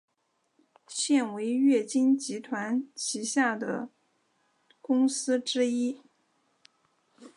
[0.87, 3.89] 现为乐金集团旗下的
[4.81, 6.01] 公司之一。